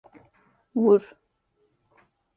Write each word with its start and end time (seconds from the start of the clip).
Vur! 0.83 1.01